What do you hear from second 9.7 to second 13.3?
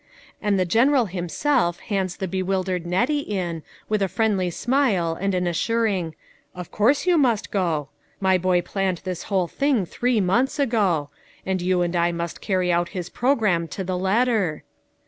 three months ago; and you and I must carry out his